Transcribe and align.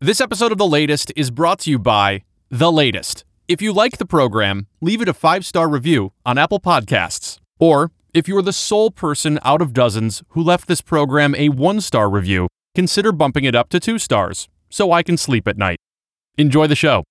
This 0.00 0.20
episode 0.20 0.52
of 0.52 0.58
The 0.58 0.66
Latest 0.68 1.12
is 1.16 1.32
brought 1.32 1.58
to 1.62 1.72
you 1.72 1.78
by 1.80 2.22
The 2.50 2.70
Latest. 2.70 3.24
If 3.48 3.60
you 3.60 3.72
like 3.72 3.98
the 3.98 4.06
program, 4.06 4.68
leave 4.80 5.02
it 5.02 5.08
a 5.08 5.12
five 5.12 5.44
star 5.44 5.68
review 5.68 6.12
on 6.24 6.38
Apple 6.38 6.60
Podcasts. 6.60 7.40
Or, 7.58 7.90
if 8.14 8.28
you're 8.28 8.40
the 8.40 8.52
sole 8.52 8.92
person 8.92 9.40
out 9.42 9.60
of 9.60 9.72
dozens 9.72 10.22
who 10.28 10.40
left 10.44 10.68
this 10.68 10.80
program 10.82 11.34
a 11.34 11.48
one 11.48 11.80
star 11.80 12.08
review, 12.08 12.46
consider 12.76 13.10
bumping 13.10 13.42
it 13.42 13.56
up 13.56 13.70
to 13.70 13.80
two 13.80 13.98
stars 13.98 14.48
so 14.70 14.92
I 14.92 15.02
can 15.02 15.16
sleep 15.16 15.48
at 15.48 15.58
night. 15.58 15.78
Enjoy 16.36 16.68
the 16.68 16.76
show. 16.76 17.02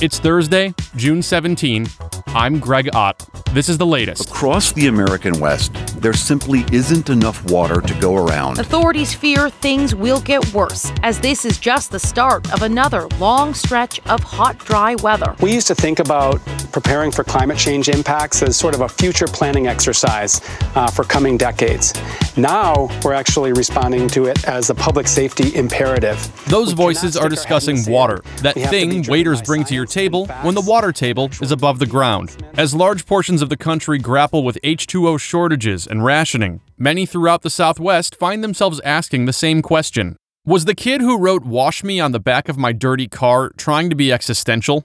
It's 0.00 0.20
Thursday, 0.20 0.74
June 0.94 1.22
17. 1.22 1.88
I'm 2.28 2.60
Greg 2.60 2.94
Ott. 2.94 3.28
This 3.52 3.68
is 3.68 3.78
the 3.78 3.86
latest. 3.86 4.30
Across 4.30 4.72
the 4.74 4.86
American 4.86 5.40
West, 5.40 5.72
there 6.00 6.12
simply 6.12 6.64
isn't 6.72 7.10
enough 7.10 7.44
water 7.50 7.80
to 7.80 7.94
go 8.00 8.16
around. 8.16 8.58
Authorities 8.58 9.14
fear 9.14 9.50
things 9.50 9.94
will 9.94 10.20
get 10.20 10.54
worse, 10.54 10.90
as 11.02 11.20
this 11.20 11.44
is 11.44 11.58
just 11.58 11.90
the 11.90 11.98
start 11.98 12.50
of 12.52 12.62
another 12.62 13.06
long 13.18 13.52
stretch 13.54 14.00
of 14.06 14.22
hot, 14.22 14.58
dry 14.58 14.94
weather. 14.96 15.34
We 15.40 15.52
used 15.52 15.66
to 15.68 15.74
think 15.74 15.98
about 15.98 16.40
preparing 16.72 17.10
for 17.10 17.24
climate 17.24 17.58
change 17.58 17.88
impacts 17.88 18.42
as 18.42 18.56
sort 18.56 18.74
of 18.74 18.80
a 18.82 18.88
future 18.88 19.26
planning 19.26 19.66
exercise 19.66 20.40
uh, 20.74 20.90
for 20.90 21.04
coming 21.04 21.36
decades. 21.36 21.92
Now 22.36 22.88
we're 23.04 23.12
actually 23.12 23.52
responding 23.52 24.08
to 24.08 24.26
it 24.26 24.48
as 24.48 24.70
a 24.70 24.74
public 24.74 25.08
safety 25.08 25.54
imperative. 25.54 26.18
Those 26.46 26.72
voices 26.72 27.16
are 27.16 27.28
discussing 27.28 27.84
water, 27.90 28.22
that 28.42 28.54
thing 28.54 29.04
waiters 29.08 29.42
bring 29.42 29.64
to 29.64 29.74
your 29.74 29.86
table 29.86 30.26
when 30.42 30.54
the 30.54 30.60
water 30.60 30.92
table 30.92 31.30
is 31.40 31.52
above 31.52 31.78
the 31.78 31.86
ground. 31.86 32.36
As 32.56 32.74
large 32.74 33.06
portions 33.06 33.42
of 33.42 33.48
the 33.48 33.56
country 33.56 33.98
grapple 33.98 34.44
with 34.44 34.58
H2O 34.62 35.20
shortages 35.20 35.86
and 35.86 36.04
rationing, 36.04 36.60
many 36.78 37.06
throughout 37.06 37.42
the 37.42 37.50
Southwest 37.50 38.16
find 38.16 38.42
themselves 38.42 38.80
asking 38.84 39.26
the 39.26 39.32
same 39.32 39.62
question 39.62 40.16
Was 40.44 40.64
the 40.64 40.74
kid 40.74 41.00
who 41.00 41.18
wrote 41.18 41.44
Wash 41.44 41.82
Me 41.82 42.00
on 42.00 42.12
the 42.12 42.20
back 42.20 42.48
of 42.48 42.58
my 42.58 42.72
dirty 42.72 43.08
car 43.08 43.50
trying 43.56 43.90
to 43.90 43.96
be 43.96 44.12
existential? 44.12 44.84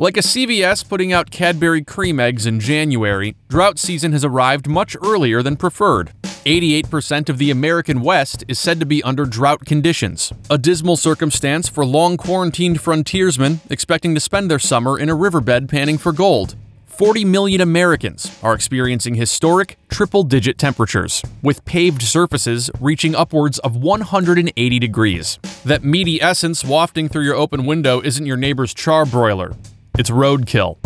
Like 0.00 0.16
a 0.16 0.20
CVS 0.20 0.88
putting 0.88 1.12
out 1.12 1.32
Cadbury 1.32 1.82
cream 1.82 2.20
eggs 2.20 2.46
in 2.46 2.60
January, 2.60 3.34
drought 3.48 3.80
season 3.80 4.12
has 4.12 4.24
arrived 4.24 4.68
much 4.68 4.96
earlier 5.04 5.42
than 5.42 5.56
preferred. 5.56 6.12
88% 6.44 7.28
of 7.28 7.38
the 7.38 7.50
American 7.50 8.02
West 8.02 8.44
is 8.46 8.60
said 8.60 8.78
to 8.78 8.86
be 8.86 9.02
under 9.02 9.24
drought 9.24 9.64
conditions, 9.64 10.32
a 10.48 10.56
dismal 10.56 10.96
circumstance 10.96 11.68
for 11.68 11.84
long 11.84 12.16
quarantined 12.16 12.80
frontiersmen 12.80 13.60
expecting 13.70 14.14
to 14.14 14.20
spend 14.20 14.48
their 14.48 14.60
summer 14.60 14.96
in 14.96 15.08
a 15.08 15.16
riverbed 15.16 15.68
panning 15.68 15.98
for 15.98 16.12
gold. 16.12 16.54
40 16.86 17.24
million 17.24 17.60
Americans 17.60 18.38
are 18.40 18.54
experiencing 18.54 19.16
historic 19.16 19.78
triple 19.88 20.22
digit 20.22 20.58
temperatures, 20.58 21.24
with 21.42 21.64
paved 21.64 22.02
surfaces 22.02 22.70
reaching 22.80 23.16
upwards 23.16 23.58
of 23.60 23.74
180 23.74 24.78
degrees. 24.78 25.40
That 25.64 25.82
meaty 25.82 26.22
essence 26.22 26.64
wafting 26.64 27.08
through 27.08 27.24
your 27.24 27.34
open 27.34 27.66
window 27.66 28.00
isn't 28.00 28.26
your 28.26 28.36
neighbor's 28.36 28.72
charbroiler, 28.72 29.56
it's 29.98 30.10
roadkill. 30.10 30.78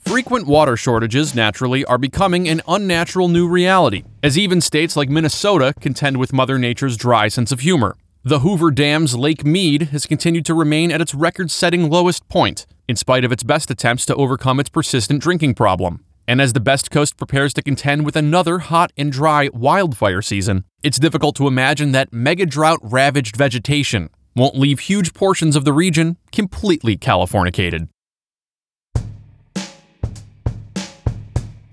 Frequent 0.00 0.46
water 0.46 0.76
shortages, 0.76 1.34
naturally, 1.34 1.82
are 1.86 1.96
becoming 1.96 2.46
an 2.46 2.60
unnatural 2.68 3.28
new 3.28 3.48
reality, 3.48 4.04
as 4.22 4.36
even 4.36 4.60
states 4.60 4.96
like 4.96 5.08
Minnesota 5.08 5.72
contend 5.80 6.18
with 6.18 6.34
Mother 6.34 6.58
Nature's 6.58 6.98
dry 6.98 7.28
sense 7.28 7.52
of 7.52 7.60
humor. 7.60 7.96
The 8.22 8.40
Hoover 8.40 8.70
Dam's 8.70 9.16
Lake 9.16 9.46
Mead 9.46 9.84
has 9.94 10.04
continued 10.04 10.44
to 10.44 10.52
remain 10.52 10.92
at 10.92 11.00
its 11.00 11.14
record 11.14 11.50
setting 11.50 11.88
lowest 11.88 12.28
point, 12.28 12.66
in 12.86 12.96
spite 12.96 13.24
of 13.24 13.32
its 13.32 13.42
best 13.42 13.70
attempts 13.70 14.04
to 14.06 14.14
overcome 14.14 14.60
its 14.60 14.68
persistent 14.68 15.22
drinking 15.22 15.54
problem. 15.54 16.04
And 16.28 16.38
as 16.38 16.52
the 16.52 16.60
Best 16.60 16.90
Coast 16.90 17.16
prepares 17.16 17.54
to 17.54 17.62
contend 17.62 18.04
with 18.04 18.14
another 18.14 18.58
hot 18.58 18.92
and 18.94 19.10
dry 19.10 19.48
wildfire 19.54 20.20
season, 20.20 20.64
it's 20.82 20.98
difficult 20.98 21.34
to 21.36 21.46
imagine 21.46 21.92
that 21.92 22.12
mega 22.12 22.44
drought 22.44 22.80
ravaged 22.82 23.36
vegetation 23.36 24.10
won't 24.36 24.56
leave 24.56 24.80
huge 24.80 25.14
portions 25.14 25.56
of 25.56 25.64
the 25.64 25.72
region 25.72 26.18
completely 26.30 26.96
Californicated. 26.96 27.88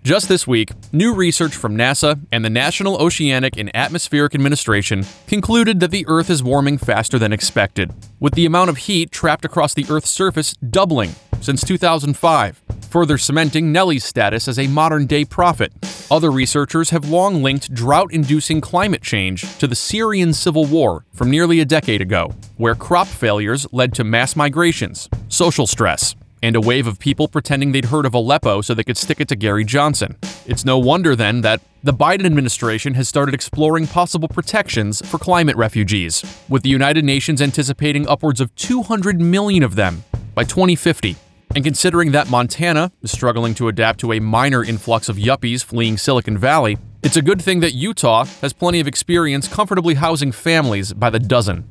Just 0.07 0.29
this 0.29 0.47
week, 0.47 0.69
new 0.93 1.13
research 1.13 1.53
from 1.53 1.75
NASA 1.75 2.17
and 2.31 2.45
the 2.45 2.49
National 2.49 2.95
Oceanic 2.95 3.57
and 3.57 3.69
Atmospheric 3.75 4.33
Administration 4.33 5.03
concluded 5.27 5.81
that 5.81 5.91
the 5.91 6.05
Earth 6.07 6.29
is 6.29 6.41
warming 6.41 6.77
faster 6.77 7.19
than 7.19 7.33
expected, 7.33 7.93
with 8.17 8.33
the 8.33 8.45
amount 8.45 8.69
of 8.69 8.77
heat 8.77 9.11
trapped 9.11 9.43
across 9.43 9.73
the 9.73 9.85
Earth's 9.89 10.09
surface 10.09 10.53
doubling 10.69 11.13
since 11.41 11.61
2005, 11.61 12.61
further 12.89 13.17
cementing 13.17 13.73
Nelly's 13.73 14.05
status 14.05 14.47
as 14.47 14.57
a 14.57 14.67
modern 14.67 15.07
day 15.07 15.25
prophet. 15.25 15.73
Other 16.09 16.31
researchers 16.31 16.91
have 16.91 17.09
long 17.09 17.43
linked 17.43 17.73
drought 17.73 18.13
inducing 18.13 18.61
climate 18.61 19.01
change 19.01 19.57
to 19.57 19.67
the 19.67 19.75
Syrian 19.75 20.31
civil 20.31 20.63
war 20.63 21.03
from 21.11 21.29
nearly 21.29 21.59
a 21.59 21.65
decade 21.65 21.99
ago, 21.99 22.33
where 22.55 22.75
crop 22.75 23.07
failures 23.07 23.67
led 23.73 23.93
to 23.95 24.05
mass 24.05 24.37
migrations, 24.37 25.09
social 25.27 25.67
stress, 25.67 26.15
and 26.41 26.55
a 26.55 26.61
wave 26.61 26.87
of 26.87 26.99
people 26.99 27.27
pretending 27.27 27.71
they'd 27.71 27.85
heard 27.85 28.05
of 28.05 28.13
Aleppo 28.13 28.61
so 28.61 28.73
they 28.73 28.83
could 28.83 28.97
stick 28.97 29.19
it 29.19 29.27
to 29.27 29.35
Gary 29.35 29.63
Johnson. 29.63 30.15
It's 30.45 30.65
no 30.65 30.77
wonder 30.77 31.15
then 31.15 31.41
that 31.41 31.61
the 31.83 31.93
Biden 31.93 32.25
administration 32.25 32.93
has 32.95 33.07
started 33.07 33.33
exploring 33.33 33.87
possible 33.87 34.27
protections 34.27 35.05
for 35.07 35.17
climate 35.17 35.55
refugees, 35.55 36.23
with 36.49 36.63
the 36.63 36.69
United 36.69 37.05
Nations 37.05 37.41
anticipating 37.41 38.07
upwards 38.07 38.41
of 38.41 38.53
200 38.55 39.21
million 39.21 39.63
of 39.63 39.75
them 39.75 40.03
by 40.35 40.43
2050. 40.43 41.15
And 41.55 41.63
considering 41.63 42.11
that 42.11 42.29
Montana 42.29 42.91
is 43.01 43.11
struggling 43.11 43.55
to 43.55 43.67
adapt 43.67 43.99
to 44.01 44.13
a 44.13 44.19
minor 44.19 44.63
influx 44.63 45.09
of 45.09 45.15
yuppies 45.15 45.63
fleeing 45.63 45.97
Silicon 45.97 46.37
Valley, 46.37 46.77
it's 47.03 47.15
a 47.15 47.21
good 47.21 47.41
thing 47.41 47.61
that 47.61 47.73
Utah 47.73 48.25
has 48.41 48.53
plenty 48.53 48.79
of 48.79 48.87
experience 48.87 49.47
comfortably 49.47 49.93
housing 49.93 50.31
families 50.31 50.93
by 50.93 51.09
the 51.09 51.19
dozen. 51.19 51.63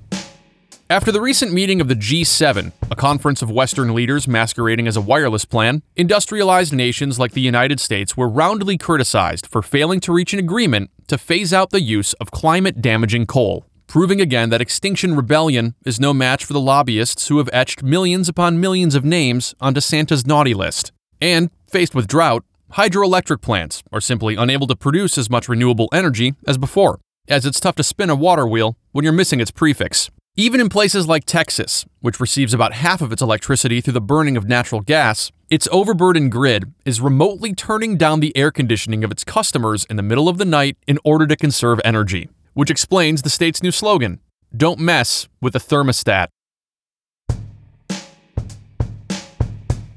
After 0.89 1.11
the 1.11 1.21
recent 1.21 1.53
meeting 1.53 1.81
of 1.81 1.89
the 1.89 1.97
G7, 1.97 2.71
a 2.93 2.95
conference 2.95 3.43
of 3.43 3.51
Western 3.51 3.93
leaders 3.93 4.29
masquerading 4.29 4.87
as 4.87 4.97
a 4.97 5.01
wireless 5.01 5.45
plan, 5.45 5.83
industrialized 5.97 6.73
nations 6.73 7.19
like 7.19 7.33
the 7.33 7.41
United 7.41 7.81
States 7.81 8.17
were 8.17 8.29
roundly 8.29 8.79
criticized 8.79 9.49
for 9.49 9.63
failing 9.63 9.99
to 9.99 10.13
reach 10.13 10.33
an 10.33 10.39
agreement 10.39 10.93
to 11.09 11.19
phase 11.19 11.53
out 11.53 11.71
the 11.71 11.81
use 11.81 12.13
of 12.15 12.31
climate 12.31 12.81
damaging 12.81 13.27
coal, 13.27 13.67
proving 13.89 14.21
again 14.21 14.51
that 14.51 14.61
Extinction 14.61 15.17
Rebellion 15.17 15.75
is 15.85 15.99
no 15.99 16.15
match 16.15 16.45
for 16.45 16.53
the 16.53 16.61
lobbyists 16.61 17.27
who 17.27 17.39
have 17.39 17.51
etched 17.53 17.83
millions 17.83 18.29
upon 18.29 18.61
millions 18.61 18.95
of 18.95 19.05
names 19.05 19.57
onto 19.61 19.81
Santa's 19.81 20.25
naughty 20.25 20.55
list. 20.55 20.93
And, 21.21 21.51
faced 21.69 21.97
with 21.97 22.07
drought, 22.07 22.45
hydroelectric 22.75 23.43
plants 23.43 23.83
are 23.93 24.01
simply 24.01 24.37
unable 24.37 24.69
to 24.69 24.77
produce 24.77 25.19
as 25.19 25.29
much 25.29 25.49
renewable 25.49 25.89
energy 25.93 26.37
as 26.47 26.57
before, 26.57 27.01
as 27.27 27.45
it's 27.45 27.59
tough 27.59 27.75
to 27.75 27.83
spin 27.83 28.09
a 28.09 28.15
water 28.15 28.47
wheel 28.47 28.77
when 28.93 29.03
you're 29.03 29.13
missing 29.13 29.41
its 29.41 29.51
prefix. 29.51 30.11
Even 30.39 30.61
in 30.61 30.69
places 30.69 31.09
like 31.09 31.25
Texas, 31.25 31.87
which 32.01 32.21
receives 32.21 32.53
about 32.53 32.75
half 32.75 33.01
of 33.01 33.11
its 33.11 33.23
electricity 33.23 33.81
through 33.81 33.95
the 33.95 34.03
burning 34.03 34.37
of 34.37 34.47
natural 34.47 34.83
gas, 34.83 35.33
its 35.49 35.67
overburdened 35.73 36.31
grid 36.31 36.75
is 36.85 37.01
remotely 37.01 37.55
turning 37.55 37.97
down 37.97 38.21
the 38.21 38.37
air 38.37 38.51
conditioning 38.51 39.03
of 39.03 39.11
its 39.11 39.25
customers 39.25 39.87
in 39.87 39.97
the 39.97 40.03
middle 40.03 40.29
of 40.29 40.37
the 40.37 40.45
night 40.45 40.77
in 40.87 40.99
order 41.05 41.27
to 41.27 41.37
conserve 41.37 41.81
energy, 41.87 42.29
which 42.53 42.71
explains 42.71 43.23
the 43.23 43.31
state's 43.31 43.63
new 43.63 43.71
slogan 43.71 44.21
Don't 44.55 44.79
mess 44.79 45.27
with 45.41 45.55
the 45.55 45.59
thermostat. 45.59 46.27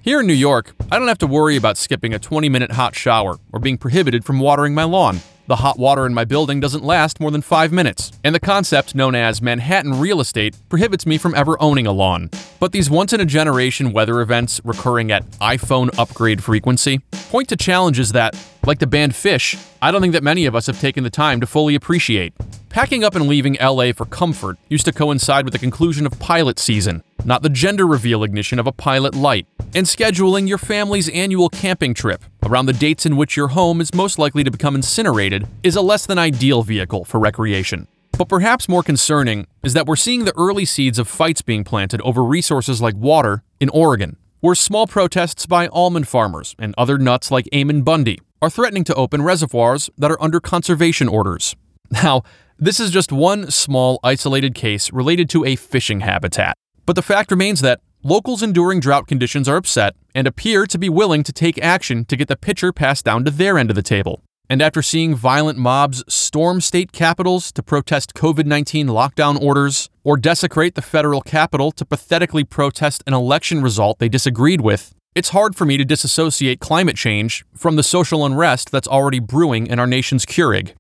Here 0.02 0.22
in 0.22 0.28
New 0.28 0.32
York, 0.32 0.74
I 0.90 1.00
don't 1.00 1.10
have 1.10 1.18
to 1.18 1.28
worry 1.28 1.58
about 1.58 1.76
skipping 1.76 2.14
a 2.14 2.20
20 2.20 2.48
minute 2.48 2.72
hot 2.72 2.96
shower 2.96 3.40
or 3.52 3.60
being 3.60 3.78
prohibited 3.78 4.24
from 4.24 4.40
watering 4.40 4.74
my 4.74 4.86
lawn. 4.86 5.20
The 5.50 5.56
hot 5.56 5.80
water 5.80 6.06
in 6.06 6.14
my 6.14 6.26
building 6.26 6.60
doesn't 6.60 6.84
last 6.84 7.20
more 7.20 7.32
than 7.32 7.42
five 7.42 7.72
minutes, 7.72 8.12
and 8.24 8.36
the 8.36 8.40
concept 8.40 8.94
known 8.94 9.16
as 9.16 9.42
Manhattan 9.42 10.00
real 10.00 10.22
estate 10.22 10.56
prohibits 10.70 11.08
me 11.08 11.18
from 11.18 11.34
ever 11.34 11.60
owning 11.60 11.88
a 11.88 11.92
lawn. 11.92 12.30
But 12.60 12.72
these 12.72 12.88
once 12.88 13.14
in 13.14 13.20
a 13.20 13.26
generation 13.26 13.92
weather 13.92 14.22
events 14.22 14.62
recurring 14.64 15.12
at 15.12 15.28
iPhone 15.40 15.90
upgrade 15.98 16.44
frequency 16.44 17.00
point 17.32 17.50
to 17.50 17.56
challenges 17.56 18.12
that, 18.12 18.38
like 18.68 18.78
the 18.78 18.86
band 18.86 19.14
Phish, 19.14 19.60
I 19.82 19.90
don't 19.90 20.02
think 20.02 20.14
that 20.14 20.22
many 20.22 20.46
of 20.46 20.54
us 20.54 20.68
have 20.68 20.80
taken 20.80 21.04
the 21.04 21.10
time 21.10 21.42
to 21.42 21.48
fully 21.48 21.74
appreciate. 21.74 22.32
Packing 22.70 23.04
up 23.04 23.16
and 23.16 23.28
leaving 23.28 23.58
LA 23.60 23.92
for 23.92 24.06
comfort 24.06 24.60
used 24.70 24.86
to 24.86 24.92
coincide 24.92 25.44
with 25.44 25.54
the 25.54 25.60
conclusion 25.60 26.06
of 26.06 26.20
pilot 26.20 26.60
season, 26.60 27.02
not 27.26 27.42
the 27.42 27.50
gender 27.50 27.88
reveal 27.88 28.24
ignition 28.24 28.60
of 28.60 28.68
a 28.68 28.72
pilot 28.72 29.16
light, 29.16 29.48
and 29.74 29.88
scheduling 29.88 30.48
your 30.48 30.60
family's 30.60 31.10
annual 31.10 31.50
camping 31.50 31.96
trip 31.96 32.24
around 32.44 32.68
the 32.68 32.74
dates 32.74 33.08
in 33.08 33.18
which 33.18 33.36
your 33.36 33.50
home 33.50 33.82
is 33.82 33.92
most 33.96 34.20
likely 34.20 34.44
to 34.44 34.52
become 34.52 34.76
incinerated 34.76 35.48
is 35.64 35.76
a 35.76 35.82
less 35.82 36.06
than 36.06 36.20
ideal 36.20 36.62
vehicle 36.62 37.04
for 37.06 37.20
recreation. 37.20 37.88
But 38.12 38.30
perhaps 38.30 38.70
more 38.70 38.84
concerning 38.84 39.48
is 39.64 39.74
that 39.74 39.88
we're 39.88 39.96
seeing 39.96 40.26
the 40.26 40.38
early 40.38 40.66
seeds 40.66 41.00
of 41.00 41.08
fights 41.08 41.42
being 41.42 41.64
planted 41.64 42.02
over 42.02 42.24
resources 42.24 42.84
like 42.84 42.96
water 42.96 43.42
in 43.60 43.70
Oregon, 43.70 44.16
where 44.42 44.54
small 44.54 44.86
protests 44.86 45.48
by 45.48 45.70
almond 45.70 46.08
farmers 46.08 46.56
and 46.60 46.76
other 46.78 47.00
nuts 47.00 47.32
like 47.32 47.50
Ammon 47.52 47.82
Bundy 47.82 48.20
are 48.44 48.50
threatening 48.50 48.84
to 48.84 48.94
open 48.94 49.24
reservoirs 49.24 49.90
that 49.98 50.12
are 50.12 50.22
under 50.22 50.40
conservation 50.40 51.08
orders. 51.08 51.56
Now, 51.92 52.22
this 52.62 52.80
is 52.80 52.92
just 52.92 53.12
one 53.12 53.50
small, 53.50 54.00
isolated 54.04 54.54
case 54.54 54.92
related 54.92 55.30
to 55.30 55.46
a 55.46 55.56
fishing 55.56 56.02
habitat. 56.02 56.56
But 56.86 56.98
the 56.98 57.02
fact 57.02 57.32
remains 57.32 57.62
that 57.62 57.80
locals 58.04 58.44
enduring 58.44 58.82
drought 58.82 59.08
conditions 59.08 59.48
are 59.48 59.56
upset 59.56 59.96
and 60.14 60.28
appear 60.28 60.66
to 60.66 60.78
be 60.78 60.90
willing 60.90 61.24
to 61.24 61.32
take 61.32 61.58
action 61.64 62.04
to 62.06 62.18
get 62.18 62.28
the 62.28 62.36
pitcher 62.36 62.74
passed 62.74 63.06
down 63.06 63.24
to 63.24 63.32
their 63.32 63.58
end 63.58 63.70
of 63.70 63.78
the 63.78 63.82
table. 63.82 64.22
And 64.50 64.62
after 64.62 64.82
seeing 64.82 65.16
violent 65.16 65.58
mobs 65.58 66.04
storm 66.10 66.60
state 66.60 66.92
capitals 66.92 67.52
to 67.54 67.64
protest 67.64 68.14
COVID 68.14 68.46
19 68.46 68.88
lockdown 68.88 69.42
orders, 69.42 69.90
or 70.04 70.18
desecrate 70.18 70.76
the 70.76 70.82
federal 70.82 71.22
capitol 71.22 71.72
to 71.74 71.86
pathetically 71.86 72.44
protest 72.44 73.04
an 73.08 73.14
election 73.14 73.62
result 73.62 74.00
they 74.00 74.10
disagreed 74.10 74.60
with, 74.60 74.94
it's 75.16 75.30
hard 75.30 75.56
for 75.56 75.66
me 75.66 75.78
to 75.78 75.86
disassociate 75.86 76.60
climate 76.60 76.98
change 76.98 77.46
from 77.56 77.78
the 77.78 77.84
social 77.84 78.26
unrest 78.26 78.72
that's 78.72 78.88
already 78.88 79.20
brewing 79.20 79.68
in 79.68 79.80
our 79.80 79.88
nation's 79.88 80.26
Keurig. 80.26 80.74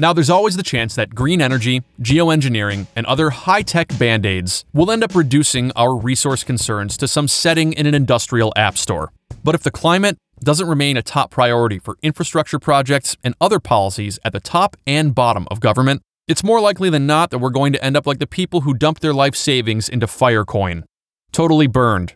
Now, 0.00 0.12
there's 0.12 0.30
always 0.30 0.56
the 0.56 0.62
chance 0.62 0.94
that 0.94 1.12
green 1.12 1.42
energy, 1.42 1.82
geoengineering, 2.00 2.86
and 2.94 3.04
other 3.06 3.30
high 3.30 3.62
tech 3.62 3.98
band 3.98 4.24
aids 4.24 4.64
will 4.72 4.92
end 4.92 5.02
up 5.02 5.16
reducing 5.16 5.72
our 5.72 5.96
resource 5.96 6.44
concerns 6.44 6.96
to 6.98 7.08
some 7.08 7.26
setting 7.26 7.72
in 7.72 7.84
an 7.84 7.94
industrial 7.94 8.52
app 8.54 8.78
store. 8.78 9.12
But 9.42 9.56
if 9.56 9.64
the 9.64 9.72
climate 9.72 10.16
doesn't 10.38 10.68
remain 10.68 10.96
a 10.96 11.02
top 11.02 11.32
priority 11.32 11.80
for 11.80 11.98
infrastructure 12.00 12.60
projects 12.60 13.16
and 13.24 13.34
other 13.40 13.58
policies 13.58 14.20
at 14.24 14.32
the 14.32 14.38
top 14.38 14.76
and 14.86 15.16
bottom 15.16 15.48
of 15.50 15.58
government, 15.58 16.00
it's 16.28 16.44
more 16.44 16.60
likely 16.60 16.90
than 16.90 17.04
not 17.04 17.30
that 17.30 17.38
we're 17.38 17.50
going 17.50 17.72
to 17.72 17.84
end 17.84 17.96
up 17.96 18.06
like 18.06 18.20
the 18.20 18.26
people 18.28 18.60
who 18.60 18.74
dumped 18.74 19.02
their 19.02 19.14
life 19.14 19.34
savings 19.34 19.88
into 19.88 20.06
Firecoin. 20.06 20.84
Totally 21.32 21.66
burned. 21.66 22.14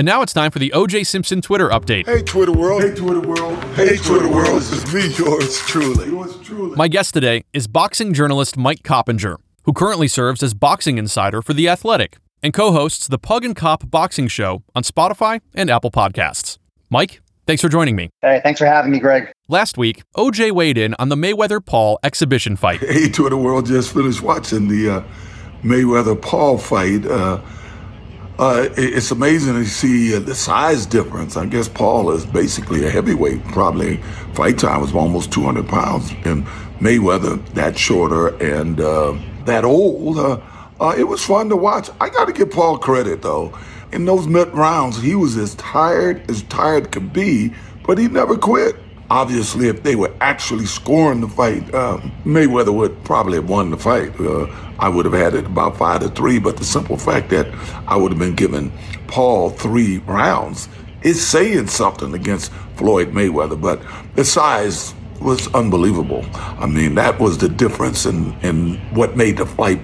And 0.00 0.06
now 0.06 0.22
it's 0.22 0.32
time 0.32 0.50
for 0.50 0.58
the 0.58 0.70
OJ 0.74 1.06
Simpson 1.06 1.42
Twitter 1.42 1.68
update. 1.68 2.06
Hey, 2.06 2.22
Twitter 2.22 2.52
world. 2.52 2.82
Hey, 2.82 2.94
Twitter 2.94 3.20
world. 3.20 3.62
Hey, 3.74 3.98
Twitter 3.98 4.30
world. 4.30 4.62
This 4.62 4.72
is 4.72 4.94
me, 4.94 5.08
yours 5.22 5.58
truly. 5.58 6.08
Yours 6.08 6.40
truly. 6.40 6.74
My 6.74 6.88
guest 6.88 7.12
today 7.12 7.44
is 7.52 7.66
boxing 7.66 8.14
journalist 8.14 8.56
Mike 8.56 8.82
Coppinger, 8.82 9.36
who 9.64 9.74
currently 9.74 10.08
serves 10.08 10.42
as 10.42 10.54
boxing 10.54 10.96
insider 10.96 11.42
for 11.42 11.52
The 11.52 11.68
Athletic 11.68 12.16
and 12.42 12.54
co 12.54 12.72
hosts 12.72 13.08
the 13.08 13.18
Pug 13.18 13.44
and 13.44 13.54
Copp 13.54 13.90
Boxing 13.90 14.26
Show 14.26 14.62
on 14.74 14.84
Spotify 14.84 15.42
and 15.54 15.68
Apple 15.68 15.90
Podcasts. 15.90 16.56
Mike, 16.88 17.20
thanks 17.46 17.60
for 17.60 17.68
joining 17.68 17.94
me. 17.94 18.08
Hey, 18.22 18.40
thanks 18.42 18.58
for 18.58 18.64
having 18.64 18.92
me, 18.92 19.00
Greg. 19.00 19.30
Last 19.48 19.76
week, 19.76 20.02
OJ 20.16 20.52
weighed 20.52 20.78
in 20.78 20.94
on 20.98 21.10
the 21.10 21.16
Mayweather 21.16 21.62
Paul 21.62 21.98
exhibition 22.02 22.56
fight. 22.56 22.80
Hey, 22.80 23.10
Twitter 23.10 23.36
world 23.36 23.66
just 23.66 23.92
finished 23.92 24.22
watching 24.22 24.66
the 24.66 24.88
uh, 24.88 25.02
Mayweather 25.62 26.18
Paul 26.18 26.56
fight. 26.56 27.04
Uh, 27.04 27.42
uh, 28.40 28.70
it's 28.78 29.10
amazing 29.10 29.52
to 29.52 29.66
see 29.66 30.16
uh, 30.16 30.18
the 30.18 30.34
size 30.34 30.86
difference. 30.86 31.36
I 31.36 31.44
guess 31.44 31.68
Paul 31.68 32.10
is 32.10 32.24
basically 32.24 32.86
a 32.86 32.90
heavyweight. 32.90 33.44
Probably 33.48 33.98
fight 34.32 34.58
time 34.58 34.80
was 34.80 34.94
almost 34.94 35.30
200 35.30 35.68
pounds, 35.68 36.10
and 36.24 36.46
Mayweather 36.80 37.46
that 37.52 37.76
shorter 37.76 38.28
and 38.42 38.80
uh, 38.80 39.14
that 39.44 39.64
old. 39.66 40.18
Uh, 40.18 40.40
uh, 40.80 40.94
it 40.96 41.04
was 41.04 41.22
fun 41.22 41.50
to 41.50 41.56
watch. 41.56 41.90
I 42.00 42.08
got 42.08 42.28
to 42.28 42.32
give 42.32 42.50
Paul 42.50 42.78
credit 42.78 43.20
though. 43.20 43.52
In 43.92 44.06
those 44.06 44.26
mid 44.26 44.48
rounds, 44.54 45.02
he 45.02 45.14
was 45.14 45.36
as 45.36 45.54
tired 45.56 46.28
as 46.30 46.42
tired 46.44 46.92
could 46.92 47.12
be, 47.12 47.52
but 47.84 47.98
he 47.98 48.08
never 48.08 48.38
quit. 48.38 48.76
Obviously, 49.10 49.66
if 49.66 49.82
they 49.82 49.96
were 49.96 50.14
actually 50.20 50.66
scoring 50.66 51.20
the 51.20 51.28
fight, 51.28 51.74
uh, 51.74 51.98
Mayweather 52.24 52.72
would 52.72 53.02
probably 53.02 53.38
have 53.38 53.48
won 53.48 53.70
the 53.70 53.76
fight. 53.76 54.18
Uh, 54.20 54.46
I 54.78 54.88
would 54.88 55.04
have 55.04 55.14
had 55.14 55.34
it 55.34 55.46
about 55.46 55.76
five 55.76 56.00
to 56.02 56.08
three, 56.10 56.38
but 56.38 56.56
the 56.56 56.64
simple 56.64 56.96
fact 56.96 57.30
that 57.30 57.48
I 57.88 57.96
would 57.96 58.12
have 58.12 58.20
been 58.20 58.36
given 58.36 58.72
Paul 59.08 59.50
three 59.50 59.98
rounds 59.98 60.68
is 61.02 61.26
saying 61.26 61.66
something 61.66 62.14
against 62.14 62.52
Floyd 62.76 63.12
Mayweather. 63.12 63.60
But 63.60 63.82
the 64.14 64.24
size 64.24 64.94
was 65.20 65.52
unbelievable. 65.54 66.24
I 66.34 66.66
mean, 66.66 66.94
that 66.94 67.18
was 67.18 67.38
the 67.38 67.48
difference 67.48 68.06
in, 68.06 68.32
in 68.42 68.76
what 68.94 69.16
made 69.16 69.38
the 69.38 69.46
fight, 69.46 69.80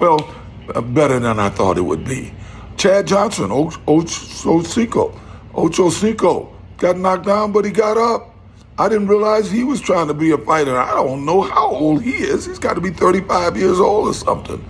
well, 0.00 0.34
uh, 0.74 0.80
better 0.80 1.20
than 1.20 1.38
I 1.38 1.48
thought 1.50 1.78
it 1.78 1.82
would 1.82 2.04
be. 2.04 2.34
Chad 2.76 3.06
Johnson, 3.06 3.50
Ocho 3.52 4.62
Cinco, 4.62 5.20
Ocho 5.54 5.90
Cinco 5.90 6.54
got 6.76 6.96
knocked 6.98 7.26
down, 7.26 7.52
but 7.52 7.64
he 7.64 7.70
got 7.70 7.96
up. 7.96 8.34
I 8.78 8.88
didn't 8.88 9.08
realize 9.08 9.50
he 9.50 9.64
was 9.64 9.80
trying 9.80 10.06
to 10.06 10.14
be 10.14 10.30
a 10.30 10.38
fighter. 10.38 10.78
I 10.78 10.92
don't 10.92 11.24
know 11.26 11.42
how 11.42 11.68
old 11.68 12.02
he 12.02 12.12
is. 12.12 12.46
He's 12.46 12.60
got 12.60 12.74
to 12.74 12.80
be 12.80 12.90
35 12.90 13.56
years 13.56 13.80
old 13.80 14.08
or 14.08 14.14
something. 14.14 14.64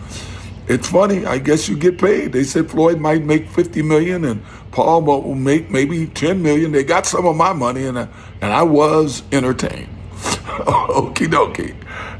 It's 0.67 0.89
funny. 0.89 1.27
I 1.27 1.39
guess 1.39 1.69
you 1.69 1.77
get 1.77 1.99
paid. 1.99 2.33
They 2.33 2.45
said 2.45 2.71
Floyd 2.71 3.01
might 3.01 3.25
make 3.25 3.49
50 3.49 3.83
million 3.83 4.25
and 4.25 4.43
Paul 4.71 5.03
will 5.03 5.35
make 5.35 5.71
maybe 5.71 6.07
10 6.07 6.43
million. 6.43 6.73
They 6.73 6.85
got 6.85 7.05
some 7.05 7.27
of 7.27 7.37
my 7.37 7.53
money 7.53 7.85
and 7.85 7.99
I, 7.99 8.09
and 8.41 8.53
I 8.53 8.63
was 8.63 9.23
entertained. 9.31 9.89
Okie 10.13 11.27
dokie. 11.27 11.75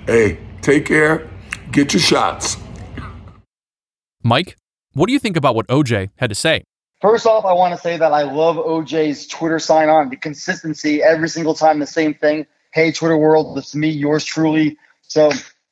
Hey, 0.07 0.39
take 0.61 0.85
care. 0.85 1.29
Get 1.73 1.95
your 1.95 2.01
shots. 2.01 2.59
Mike, 4.23 4.57
what 4.93 5.07
do 5.07 5.15
you 5.15 5.19
think 5.19 5.37
about 5.37 5.55
what 5.55 5.67
OJ 5.69 6.11
had 6.17 6.29
to 6.29 6.35
say? 6.35 6.65
First 7.01 7.27
off, 7.27 7.45
I 7.45 7.53
want 7.53 7.75
to 7.75 7.81
say 7.81 7.97
that 7.97 8.13
I 8.13 8.23
love 8.23 8.57
OJ's 8.57 9.29
Twitter 9.29 9.61
sign 9.61 9.89
on, 9.89 10.11
the 10.11 10.17
consistency 10.17 11.01
every 11.01 11.29
single 11.29 11.55
time, 11.55 11.79
the 11.79 11.87
same 11.87 12.15
thing. 12.15 12.47
Hey, 12.73 12.91
Twitter 12.91 13.17
world, 13.17 13.57
it's 13.57 13.75
me, 13.75 13.89
yours 13.89 14.25
truly. 14.25 14.77
So 15.03 15.31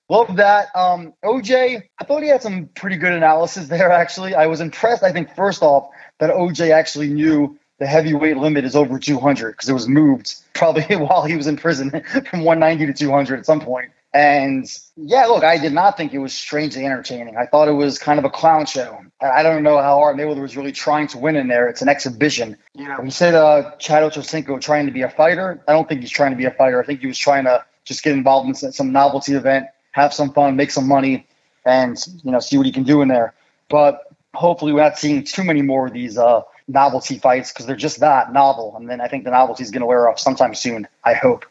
love 0.08 0.36
that. 0.36 0.68
Um, 0.76 1.14
OJ, 1.24 1.82
I 1.98 2.04
thought 2.04 2.22
he 2.22 2.28
had 2.28 2.42
some 2.42 2.66
pretty 2.76 2.96
good 2.96 3.12
analysis 3.12 3.66
there, 3.66 3.90
actually. 3.90 4.36
I 4.36 4.46
was 4.46 4.60
impressed, 4.60 5.02
I 5.02 5.10
think, 5.10 5.34
first 5.34 5.62
off, 5.62 5.88
that 6.20 6.30
OJ 6.30 6.70
actually 6.70 7.08
knew 7.08 7.58
the 7.80 7.86
heavyweight 7.86 8.36
limit 8.36 8.64
is 8.64 8.76
over 8.76 8.98
200 8.98 9.50
because 9.50 9.68
it 9.68 9.72
was 9.74 9.88
moved 9.88 10.32
probably 10.54 10.96
while 10.96 11.24
he 11.24 11.36
was 11.36 11.48
in 11.48 11.56
prison 11.56 11.90
from 12.30 12.44
190 12.44 12.86
to 12.86 12.92
200 12.92 13.40
at 13.40 13.46
some 13.46 13.60
point. 13.60 13.90
And 14.16 14.66
yeah, 14.96 15.26
look, 15.26 15.44
I 15.44 15.58
did 15.58 15.74
not 15.74 15.98
think 15.98 16.14
it 16.14 16.18
was 16.20 16.32
strangely 16.32 16.86
entertaining. 16.86 17.36
I 17.36 17.44
thought 17.44 17.68
it 17.68 17.72
was 17.72 17.98
kind 17.98 18.18
of 18.18 18.24
a 18.24 18.30
clown 18.30 18.64
show. 18.64 18.98
I 19.20 19.42
don't 19.42 19.62
know 19.62 19.76
how 19.76 19.98
hard 19.98 20.16
Mayweather 20.16 20.40
was 20.40 20.56
really 20.56 20.72
trying 20.72 21.06
to 21.08 21.18
win 21.18 21.36
in 21.36 21.48
there. 21.48 21.68
It's 21.68 21.82
an 21.82 21.90
exhibition. 21.90 22.56
You 22.74 22.88
know, 22.88 23.02
he 23.04 23.10
said 23.10 23.34
uh, 23.34 23.72
Chad 23.76 24.02
Ochocinco 24.10 24.58
trying 24.58 24.86
to 24.86 24.92
be 24.92 25.02
a 25.02 25.10
fighter. 25.10 25.62
I 25.68 25.72
don't 25.74 25.86
think 25.86 26.00
he's 26.00 26.10
trying 26.10 26.30
to 26.30 26.36
be 26.36 26.46
a 26.46 26.50
fighter. 26.50 26.82
I 26.82 26.86
think 26.86 27.00
he 27.00 27.06
was 27.06 27.18
trying 27.18 27.44
to 27.44 27.62
just 27.84 28.02
get 28.02 28.14
involved 28.14 28.48
in 28.48 28.72
some 28.72 28.90
novelty 28.90 29.34
event, 29.34 29.66
have 29.92 30.14
some 30.14 30.32
fun, 30.32 30.56
make 30.56 30.70
some 30.70 30.88
money, 30.88 31.26
and 31.66 32.02
you 32.24 32.32
know, 32.32 32.40
see 32.40 32.56
what 32.56 32.64
he 32.64 32.72
can 32.72 32.84
do 32.84 33.02
in 33.02 33.08
there. 33.08 33.34
But 33.68 34.00
hopefully, 34.32 34.72
we're 34.72 34.82
not 34.82 34.98
seeing 34.98 35.24
too 35.24 35.44
many 35.44 35.60
more 35.60 35.88
of 35.88 35.92
these 35.92 36.16
uh, 36.16 36.40
novelty 36.68 37.18
fights 37.18 37.52
because 37.52 37.66
they're 37.66 37.76
just 37.76 38.00
that 38.00 38.32
novel. 38.32 38.74
And 38.78 38.88
then 38.88 39.02
I 39.02 39.08
think 39.08 39.24
the 39.24 39.30
novelty 39.30 39.62
is 39.62 39.70
going 39.70 39.82
to 39.82 39.86
wear 39.86 40.08
off 40.08 40.18
sometime 40.18 40.54
soon. 40.54 40.88
I 41.04 41.12
hope. 41.12 41.44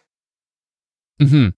Hmm. 1.21 1.50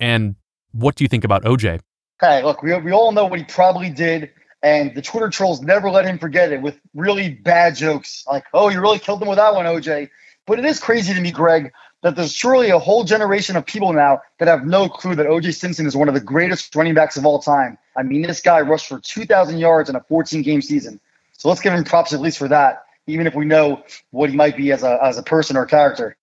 And 0.00 0.36
what 0.72 0.96
do 0.96 1.04
you 1.04 1.08
think 1.08 1.24
about 1.24 1.44
OJ? 1.44 1.80
Hey, 2.20 2.42
look, 2.42 2.62
we, 2.62 2.76
we 2.78 2.92
all 2.92 3.12
know 3.12 3.26
what 3.26 3.38
he 3.38 3.44
probably 3.44 3.90
did, 3.90 4.30
and 4.62 4.94
the 4.94 5.02
Twitter 5.02 5.28
trolls 5.28 5.60
never 5.60 5.90
let 5.90 6.06
him 6.06 6.18
forget 6.18 6.52
it 6.52 6.62
with 6.62 6.78
really 6.94 7.30
bad 7.30 7.76
jokes 7.76 8.24
like, 8.26 8.44
oh, 8.54 8.68
you 8.68 8.80
really 8.80 8.98
killed 8.98 9.20
him 9.20 9.28
with 9.28 9.38
that 9.38 9.54
one, 9.54 9.66
OJ. 9.66 10.10
But 10.46 10.58
it 10.58 10.64
is 10.64 10.78
crazy 10.78 11.14
to 11.14 11.20
me, 11.20 11.30
Greg, 11.30 11.72
that 12.02 12.16
there's 12.16 12.32
surely 12.32 12.70
a 12.70 12.78
whole 12.78 13.04
generation 13.04 13.56
of 13.56 13.64
people 13.64 13.92
now 13.92 14.20
that 14.38 14.48
have 14.48 14.66
no 14.66 14.88
clue 14.88 15.14
that 15.14 15.26
OJ 15.26 15.54
Simpson 15.54 15.86
is 15.86 15.96
one 15.96 16.08
of 16.08 16.14
the 16.14 16.20
greatest 16.20 16.74
running 16.76 16.94
backs 16.94 17.16
of 17.16 17.24
all 17.24 17.38
time. 17.40 17.78
I 17.96 18.02
mean, 18.02 18.22
this 18.22 18.42
guy 18.42 18.60
rushed 18.60 18.88
for 18.88 19.00
2,000 19.00 19.58
yards 19.58 19.88
in 19.88 19.96
a 19.96 20.00
14 20.00 20.42
game 20.42 20.60
season. 20.60 21.00
So 21.32 21.48
let's 21.48 21.60
give 21.60 21.72
him 21.72 21.84
props 21.84 22.12
at 22.12 22.20
least 22.20 22.38
for 22.38 22.48
that, 22.48 22.84
even 23.06 23.26
if 23.26 23.34
we 23.34 23.44
know 23.44 23.84
what 24.10 24.30
he 24.30 24.36
might 24.36 24.56
be 24.56 24.70
as 24.72 24.82
a, 24.82 24.98
as 25.02 25.18
a 25.18 25.22
person 25.22 25.56
or 25.56 25.66
character. 25.66 26.16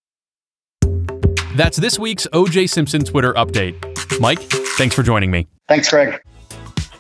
That's 1.62 1.78
this 1.78 2.00
week's 2.00 2.26
OJ 2.34 2.68
Simpson 2.72 3.04
Twitter 3.04 3.34
update. 3.34 4.20
Mike, 4.20 4.40
thanks 4.80 4.96
for 4.96 5.04
joining 5.04 5.30
me. 5.30 5.46
Thanks, 5.68 5.92
Greg. 5.92 6.20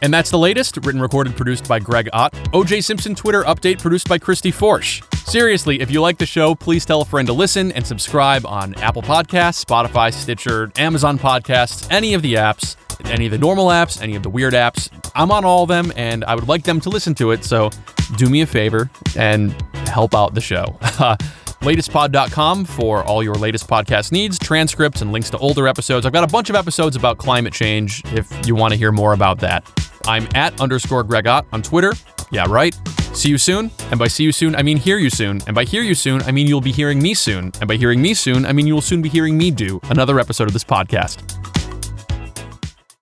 And 0.04 0.14
that's 0.14 0.30
the 0.30 0.38
latest, 0.38 0.78
written, 0.78 1.02
recorded, 1.02 1.36
produced 1.36 1.68
by 1.68 1.80
Greg 1.80 2.08
Ott. 2.14 2.34
OJ 2.54 2.84
Simpson 2.84 3.16
Twitter 3.16 3.42
update 3.42 3.80
produced 3.80 4.08
by 4.08 4.20
Christy 4.20 4.52
Forsch. 4.52 5.02
Seriously, 5.28 5.82
if 5.82 5.90
you 5.90 6.00
like 6.00 6.20
the 6.20 6.28
show, 6.28 6.54
please 6.54 6.86
tell 6.86 7.02
a 7.02 7.06
friend 7.06 7.26
to 7.28 7.34
listen 7.34 7.72
and 7.72 7.88
subscribe 7.88 8.46
on 8.46 8.76
Apple 8.76 9.02
Podcasts, 9.02 9.66
Spotify, 9.66 10.14
Stitcher, 10.14 10.72
Amazon 10.78 11.18
Podcasts, 11.18 11.88
any 11.90 12.14
of 12.14 12.22
the 12.22 12.36
apps, 12.36 12.76
any 13.06 13.26
of 13.26 13.32
the 13.32 13.40
normal 13.40 13.70
apps, 13.70 14.00
any 14.00 14.16
of 14.16 14.22
the 14.22 14.30
weird 14.30 14.54
apps. 14.54 14.92
I'm 15.16 15.32
on 15.32 15.44
all 15.44 15.64
of 15.64 15.70
them 15.70 15.92
and 15.96 16.24
I 16.26 16.36
would 16.36 16.48
like 16.48 16.66
them 16.66 16.80
to 16.82 16.90
listen 16.90 17.16
to 17.16 17.32
it, 17.32 17.44
so 17.44 17.72
do 18.16 18.30
me 18.30 18.42
a 18.42 18.46
favor 18.46 18.92
and 19.18 19.60
help 19.88 20.14
out 20.14 20.36
the 20.36 20.42
show. 20.42 20.78
latestpod.com 21.62 22.66
for 22.66 23.04
all 23.04 23.24
your 23.24 23.36
latest 23.36 23.68
podcast 23.68 24.12
needs, 24.12 24.38
transcripts, 24.38 25.02
and 25.02 25.12
links 25.12 25.30
to 25.30 25.38
older 25.38 25.68
episodes. 25.68 26.06
I've 26.06 26.14
got 26.14 26.24
a 26.24 26.32
bunch 26.32 26.50
of 26.50 26.56
episodes 26.56 26.96
about 26.96 27.18
climate 27.18 27.54
change 27.54 28.04
if 28.14 28.30
you 28.46 28.56
want 28.56 28.74
to 28.74 28.78
hear 28.78 28.92
more 28.92 29.14
about 29.14 29.40
that. 29.40 29.64
I'm 30.06 30.28
at 30.36 30.60
underscore 30.60 31.04
Gregot 31.04 31.46
on 31.52 31.62
Twitter. 31.62 31.94
Yeah, 32.32 32.46
right. 32.48 32.76
See 33.14 33.30
you 33.30 33.38
soon. 33.38 33.72
And 33.90 34.00
by 34.00 34.08
see 34.08 34.24
you 34.24 34.32
soon, 34.32 34.56
I 34.56 34.64
mean 34.64 34.78
hear 34.78 34.98
you 34.98 35.10
soon. 35.10 35.42
And 35.46 35.54
by 35.54 35.64
hear 35.66 35.84
you 35.84 35.96
soon, 35.96 36.22
I 36.24 36.32
mean 36.32 36.48
you'll 36.48 36.62
be 36.62 36.72
hearing 36.72 37.02
me 37.02 37.14
soon. 37.14 37.52
And 37.60 37.68
by 37.68 37.76
hearing 37.76 38.02
me 38.02 38.14
soon, 38.14 38.46
I 38.46 38.54
mean 38.54 38.66
you 38.68 38.74
will 38.74 38.82
soon 38.82 39.02
be 39.02 39.10
hearing 39.10 39.38
me 39.38 39.52
do 39.52 39.80
another 39.90 40.20
episode 40.20 40.48
of 40.48 40.54
this 40.54 40.64
podcast. 40.64 41.31